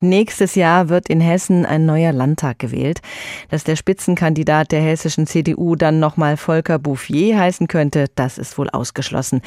[0.00, 3.00] Nächstes Jahr wird in Hessen ein neuer Landtag gewählt.
[3.50, 8.70] Dass der Spitzenkandidat der hessischen CDU dann nochmal Volker Bouffier heißen könnte, das ist wohl
[8.70, 9.42] ausgeschlossen.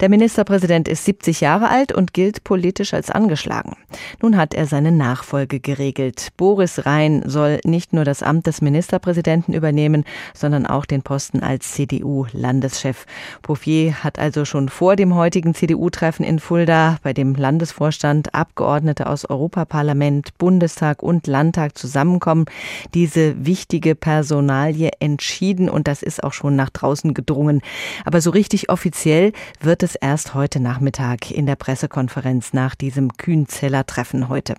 [0.00, 3.76] Der Ministerpräsident ist 70 Jahre alt und gilt politisch als angeschlagen.
[4.20, 6.30] Nun hat er seine Nachfolge geregelt.
[6.36, 10.02] Boris Rhein soll nicht nur das Amt des Ministerpräsidenten übernehmen,
[10.34, 13.06] sondern auch den Posten als CDU-Landeschef.
[13.42, 19.30] Bouffier hat also schon vor dem heutigen CDU-Treffen in Fulda bei dem Landesvorstand Abgeordnete aus
[19.30, 22.46] Europaparlament Parlament, Bundestag und Landtag zusammenkommen,
[22.94, 27.60] diese wichtige Personalie entschieden und das ist auch schon nach draußen gedrungen.
[28.06, 33.84] Aber so richtig offiziell wird es erst heute Nachmittag in der Pressekonferenz nach diesem Kühnzeller
[33.84, 34.54] Treffen heute.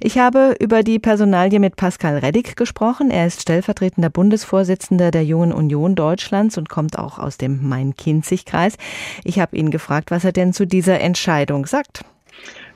[0.00, 3.10] Ich habe über die Personalie mit Pascal Reddick gesprochen.
[3.10, 8.74] Er ist stellvertretender Bundesvorsitzender der Jungen Union Deutschlands und kommt auch aus dem Main-Kinzig-Kreis.
[9.24, 12.04] Ich habe ihn gefragt, was er denn zu dieser Entscheidung sagt.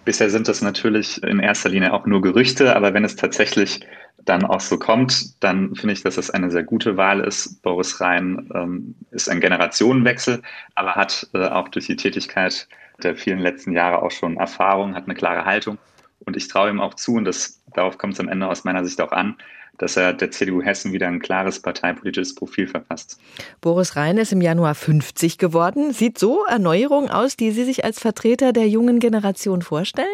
[0.04, 3.86] Bisher sind das natürlich in erster Linie auch nur Gerüchte, aber wenn es tatsächlich
[4.24, 7.62] dann auch so kommt, dann finde ich, dass es eine sehr gute Wahl ist.
[7.62, 10.42] Boris Rhein ähm, ist ein Generationenwechsel,
[10.74, 12.68] aber hat äh, auch durch die Tätigkeit
[13.02, 15.78] der vielen letzten Jahre auch schon Erfahrung, hat eine klare Haltung.
[16.24, 18.84] Und ich traue ihm auch zu, und das, darauf kommt es am Ende aus meiner
[18.84, 19.36] Sicht auch an,
[19.78, 23.18] dass er der CDU Hessen wieder ein klares parteipolitisches Profil verpasst.
[23.60, 25.92] Boris Rhein ist im Januar 50 geworden.
[25.92, 30.06] Sieht so Erneuerung aus, die Sie sich als Vertreter der jungen Generation vorstellen?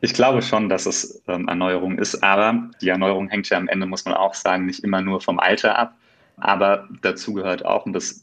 [0.00, 3.86] Ich glaube schon, dass es ähm, Erneuerung ist, aber die Erneuerung hängt ja am Ende,
[3.86, 5.94] muss man auch sagen, nicht immer nur vom Alter ab.
[6.36, 8.22] Aber dazu gehört auch, und das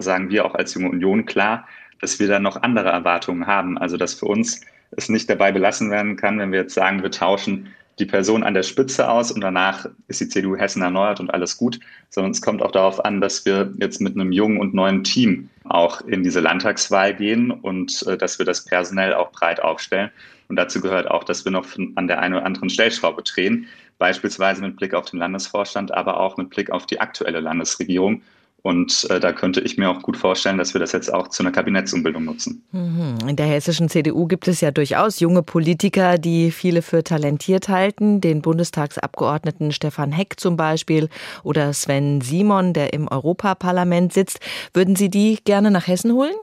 [0.00, 1.66] sagen wir auch als Junge Union klar,
[2.00, 3.78] dass wir da noch andere Erwartungen haben.
[3.78, 7.10] Also dass für uns es nicht dabei belassen werden kann, wenn wir jetzt sagen, wir
[7.10, 7.68] tauschen
[7.98, 11.56] die Person an der Spitze aus und danach ist die CDU Hessen erneuert und alles
[11.56, 11.80] gut,
[12.10, 15.48] sondern es kommt auch darauf an, dass wir jetzt mit einem jungen und neuen Team
[15.64, 20.10] auch in diese Landtagswahl gehen und äh, dass wir das personell auch breit aufstellen.
[20.48, 23.66] Und dazu gehört auch, dass wir noch an der einen oder anderen Stellschraube drehen,
[23.98, 28.22] beispielsweise mit Blick auf den Landesvorstand, aber auch mit Blick auf die aktuelle Landesregierung
[28.66, 31.44] und äh, da könnte ich mir auch gut vorstellen, dass wir das jetzt auch zu
[31.44, 32.64] einer Kabinettsumbildung nutzen.
[32.72, 33.16] Mhm.
[33.28, 38.20] In der hessischen CDU gibt es ja durchaus junge Politiker, die viele für talentiert halten.
[38.20, 41.08] Den Bundestagsabgeordneten Stefan Heck zum Beispiel
[41.44, 44.40] oder Sven Simon, der im Europaparlament sitzt.
[44.74, 46.34] Würden Sie die gerne nach Hessen holen?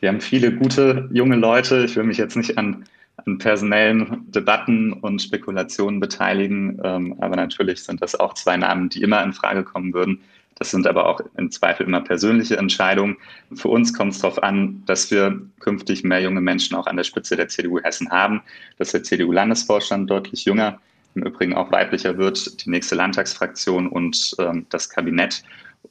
[0.00, 1.84] Wir haben viele gute junge Leute.
[1.84, 2.86] Ich will mich jetzt nicht an,
[3.24, 9.02] an personellen Debatten und Spekulationen beteiligen, ähm, aber natürlich sind das auch zwei Namen, die
[9.02, 10.20] immer in Frage kommen würden.
[10.58, 13.16] Das sind aber auch im Zweifel immer persönliche Entscheidungen.
[13.54, 17.04] Für uns kommt es darauf an, dass wir künftig mehr junge Menschen auch an der
[17.04, 18.42] Spitze der CDU Hessen haben,
[18.76, 20.80] dass der CDU-Landesvorstand deutlich jünger,
[21.14, 25.42] im Übrigen auch weiblicher wird, die nächste Landtagsfraktion und ähm, das Kabinett.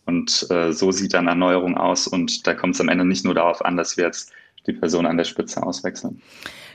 [0.05, 2.07] Und äh, so sieht dann Erneuerung aus.
[2.07, 4.33] Und da kommt es am Ende nicht nur darauf an, dass wir jetzt
[4.67, 6.21] die Person an der Spitze auswechseln.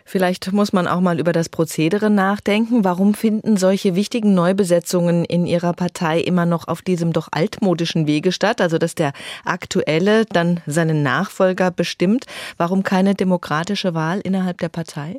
[0.04, 2.84] Vielleicht muss man auch mal über das Prozedere nachdenken.
[2.84, 8.32] Warum finden solche wichtigen Neubesetzungen in Ihrer Partei immer noch auf diesem doch altmodischen Wege
[8.32, 8.60] statt?
[8.60, 9.12] Also, dass der
[9.44, 12.24] aktuelle dann seinen Nachfolger bestimmt.
[12.56, 15.18] Warum keine demokratische Wahl innerhalb der Partei?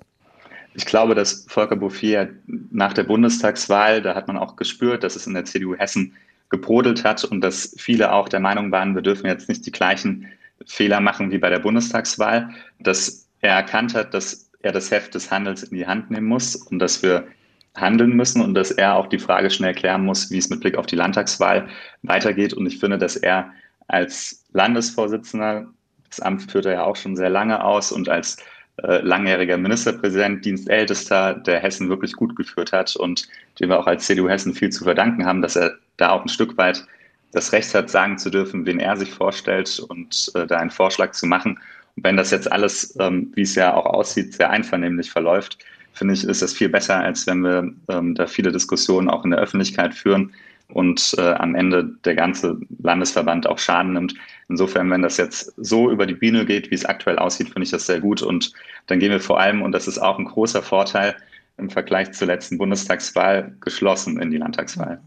[0.75, 5.27] Ich glaube, dass Volker Bouffier nach der Bundestagswahl, da hat man auch gespürt, dass es
[5.27, 6.13] in der CDU Hessen
[6.49, 10.27] gebrodelt hat und dass viele auch der Meinung waren, wir dürfen jetzt nicht die gleichen
[10.65, 15.29] Fehler machen wie bei der Bundestagswahl, dass er erkannt hat, dass er das Heft des
[15.29, 17.27] Handels in die Hand nehmen muss und dass wir
[17.75, 20.77] handeln müssen und dass er auch die Frage schnell klären muss, wie es mit Blick
[20.77, 21.67] auf die Landtagswahl
[22.03, 22.53] weitergeht.
[22.53, 23.51] Und ich finde, dass er
[23.87, 25.67] als Landesvorsitzender,
[26.09, 28.37] das Amt führt er ja auch schon sehr lange aus und als
[28.81, 33.27] äh, langjähriger Ministerpräsident, Dienstältester, der Hessen wirklich gut geführt hat und
[33.59, 36.29] dem wir auch als CDU Hessen viel zu verdanken haben, dass er da auch ein
[36.29, 36.85] Stück weit
[37.33, 41.11] das Recht hat, sagen zu dürfen, wen er sich vorstellt und äh, da einen Vorschlag
[41.11, 41.59] zu machen.
[41.95, 45.59] Wenn das jetzt alles, ähm, wie es ja auch aussieht, sehr einvernehmlich verläuft,
[45.93, 49.31] finde ich, ist das viel besser, als wenn wir ähm, da viele Diskussionen auch in
[49.31, 50.33] der Öffentlichkeit führen
[50.69, 54.15] und äh, am Ende der ganze Landesverband auch Schaden nimmt.
[54.49, 57.71] Insofern, wenn das jetzt so über die Bühne geht, wie es aktuell aussieht, finde ich
[57.71, 58.21] das sehr gut.
[58.21, 58.53] Und
[58.87, 61.15] dann gehen wir vor allem, und das ist auch ein großer Vorteil,
[61.57, 64.99] im Vergleich zur letzten Bundestagswahl geschlossen in die Landtagswahl.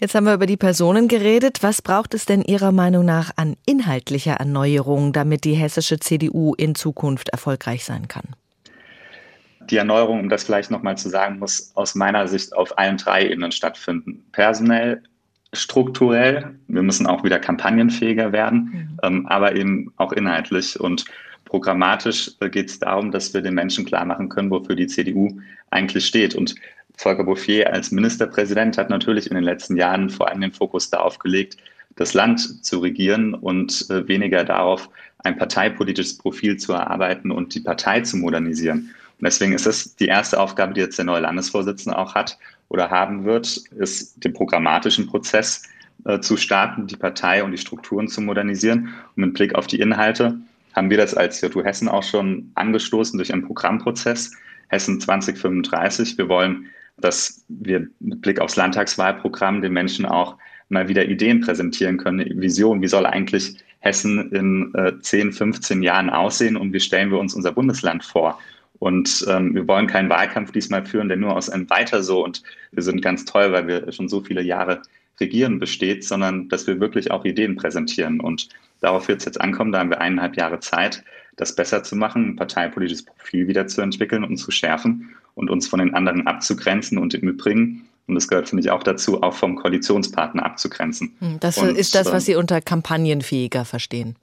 [0.00, 1.62] Jetzt haben wir über die Personen geredet.
[1.62, 6.74] Was braucht es denn Ihrer Meinung nach an inhaltlicher Erneuerung, damit die hessische CDU in
[6.74, 8.24] Zukunft erfolgreich sein kann?
[9.70, 13.28] Die Erneuerung, um das vielleicht nochmal zu sagen, muss aus meiner Sicht auf allen drei
[13.28, 14.24] Ebenen stattfinden.
[14.32, 15.02] Personell,
[15.52, 18.98] strukturell, wir müssen auch wieder kampagnenfähiger werden, mhm.
[19.02, 20.80] ähm, aber eben auch inhaltlich.
[20.80, 21.04] Und
[21.52, 25.38] programmatisch äh, geht es darum, dass wir den Menschen klar machen können, wofür die CDU
[25.70, 26.34] eigentlich steht.
[26.34, 26.54] Und
[26.96, 31.18] Volker Bouffier als Ministerpräsident hat natürlich in den letzten Jahren vor allem den Fokus darauf
[31.18, 31.58] gelegt,
[31.96, 34.88] das Land zu regieren und äh, weniger darauf,
[35.18, 38.90] ein parteipolitisches Profil zu erarbeiten und die Partei zu modernisieren.
[39.20, 42.38] deswegen ist es die erste Aufgabe, die jetzt der neue Landesvorsitzende auch hat
[42.70, 45.64] oder haben wird, ist den programmatischen Prozess
[46.06, 48.88] äh, zu starten, die Partei und die Strukturen zu modernisieren.
[49.16, 50.40] Und mit Blick auf die Inhalte
[50.74, 54.32] haben wir das als JTU Hessen auch schon angestoßen durch einen Programmprozess
[54.68, 56.16] Hessen 2035.
[56.18, 56.66] Wir wollen,
[56.98, 60.36] dass wir mit Blick aufs Landtagswahlprogramm den Menschen auch
[60.68, 66.08] mal wieder Ideen präsentieren können, Vision, wie soll eigentlich Hessen in äh, 10, 15 Jahren
[66.08, 68.38] aussehen und wie stellen wir uns unser Bundesland vor.
[68.78, 72.42] Und ähm, wir wollen keinen Wahlkampf diesmal führen, der nur aus einem Weiter so und
[72.72, 74.82] wir sind ganz toll, weil wir schon so viele Jahre
[75.20, 78.20] regieren besteht, sondern dass wir wirklich auch Ideen präsentieren.
[78.20, 78.48] Und
[78.82, 79.72] darauf wird es jetzt ankommen.
[79.72, 81.02] Da haben wir eineinhalb Jahre Zeit,
[81.36, 85.66] das besser zu machen, ein parteipolitisches Profil wieder zu entwickeln und zu schärfen und uns
[85.66, 89.34] von den anderen abzugrenzen und im Übrigen und das gehört, finde ich, auch dazu, auch
[89.34, 91.14] vom Koalitionspartner abzugrenzen.
[91.20, 94.16] Hm, das und, ist das, was Sie unter kampagnenfähiger verstehen.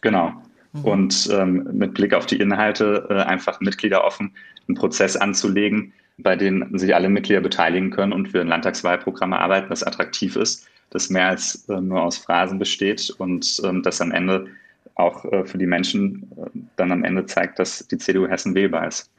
[0.00, 0.32] Genau.
[0.72, 0.84] Mhm.
[0.84, 4.32] Und ähm, mit Blick auf die Inhalte äh, einfach Mitglieder offen
[4.66, 9.68] einen Prozess anzulegen, bei dem sich alle Mitglieder beteiligen können und wir ein Landtagswahlprogramm erarbeiten,
[9.68, 14.12] das attraktiv ist, das mehr als äh, nur aus Phrasen besteht und ähm, das am
[14.12, 14.46] Ende
[14.94, 18.86] auch äh, für die Menschen äh, dann am Ende zeigt, dass die CDU Hessen wählbar
[18.86, 19.10] ist.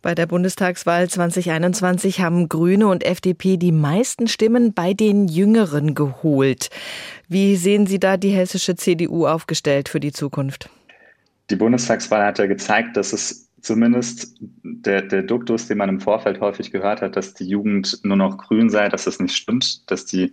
[0.00, 6.70] Bei der Bundestagswahl 2021 haben Grüne und FDP die meisten Stimmen bei den Jüngeren geholt.
[7.28, 10.70] Wie sehen Sie da die hessische CDU aufgestellt für die Zukunft?
[11.50, 16.40] Die Bundestagswahl hat ja gezeigt, dass es zumindest der, der Duktus, den man im Vorfeld
[16.40, 20.06] häufig gehört hat, dass die Jugend nur noch grün sei, dass das nicht stimmt, dass
[20.06, 20.32] die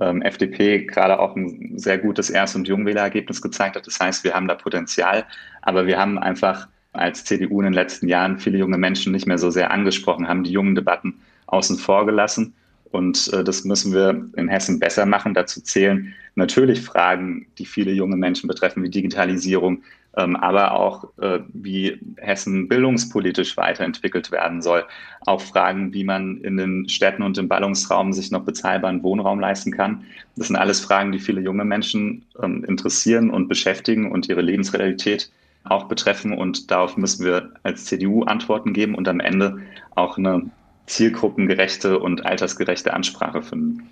[0.00, 3.86] ähm, FDP gerade auch ein sehr gutes Erst- und Jungwählerergebnis gezeigt hat.
[3.86, 5.24] Das heißt, wir haben da Potenzial,
[5.60, 9.38] aber wir haben einfach als CDU in den letzten Jahren viele junge Menschen nicht mehr
[9.38, 12.54] so sehr angesprochen, haben die jungen Debatten außen vor gelassen.
[12.92, 15.34] Und äh, das müssen wir in Hessen besser machen.
[15.34, 19.82] Dazu zählen natürlich Fragen, die viele junge Menschen betreffen, wie Digitalisierung,
[20.14, 24.84] ähm, aber auch äh, wie Hessen bildungspolitisch weiterentwickelt werden soll.
[25.22, 29.72] Auch Fragen, wie man in den Städten und im Ballungsraum sich noch bezahlbaren Wohnraum leisten
[29.72, 30.04] kann.
[30.36, 35.30] Das sind alles Fragen, die viele junge Menschen ähm, interessieren und beschäftigen und ihre Lebensrealität
[35.64, 36.36] auch betreffen.
[36.36, 39.62] Und darauf müssen wir als CDU Antworten geben und am Ende
[39.94, 40.50] auch eine
[40.86, 43.88] zielgruppengerechte und altersgerechte Ansprache finden.